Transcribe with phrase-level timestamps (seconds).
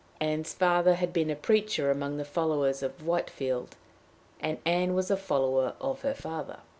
[0.19, 3.75] Ann's father had been a preacher among the followers of Whitefield,
[4.39, 6.57] and Ann was a follower of her father.